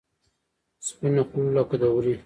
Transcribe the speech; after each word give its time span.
سپینه 0.87 1.23
خوله 1.29 1.49
لکه 1.55 1.75
د 1.81 1.83
ورې. 1.95 2.13